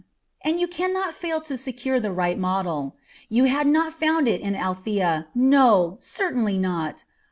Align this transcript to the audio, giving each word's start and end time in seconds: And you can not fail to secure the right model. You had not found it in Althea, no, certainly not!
And 0.41 0.59
you 0.59 0.67
can 0.67 0.93
not 0.93 1.13
fail 1.13 1.39
to 1.41 1.55
secure 1.55 1.99
the 1.99 2.11
right 2.11 2.39
model. 2.39 2.95
You 3.29 3.43
had 3.43 3.67
not 3.67 3.93
found 3.93 4.27
it 4.27 4.41
in 4.41 4.55
Althea, 4.55 5.27
no, 5.35 5.99
certainly 6.01 6.57
not! 6.57 7.05